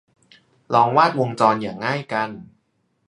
[0.73, 2.29] ลองวาดวงจรอย่างง่ายกัน